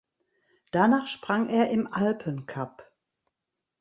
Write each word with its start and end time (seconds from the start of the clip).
Danach 0.71 1.05
sprang 1.05 1.47
er 1.49 1.69
im 1.69 1.85
Alpen 1.85 2.47
Cup. 2.47 2.91